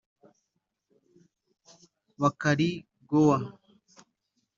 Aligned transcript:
Bakari 2.21 2.69
Gowa 3.09 3.37